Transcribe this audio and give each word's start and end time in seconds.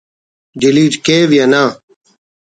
ڈیلیٹ 0.59 0.93
کیو 1.05 1.29
یا 1.37 1.45
نہ 1.51 1.63